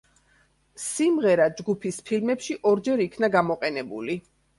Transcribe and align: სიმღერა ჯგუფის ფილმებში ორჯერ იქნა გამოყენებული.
სიმღერა 0.83 1.45
ჯგუფის 1.59 1.99
ფილმებში 2.07 2.57
ორჯერ 2.71 3.05
იქნა 3.05 3.31
გამოყენებული. 3.37 4.17